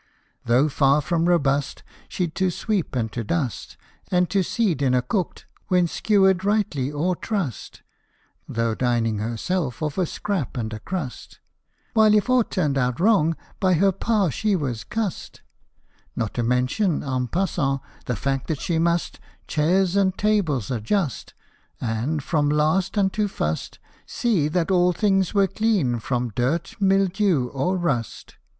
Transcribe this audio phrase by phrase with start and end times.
[0.45, 3.77] Though far from robust, she 'd to sweep and to dust,
[4.09, 7.83] And to see dinner cooked, when skewered rightly or trussed,
[8.49, 11.39] (Though dining herself off a scrap and a crust,
[11.93, 15.43] While if aught turned out wrong by her pa she was cussed)
[16.15, 21.35] Not to mention, en passant, the fact that she must Chairs and tables adjust;
[21.79, 23.77] and, from last unto fust,
[24.07, 28.37] See that all things were clean from dirt, mildew, or rust.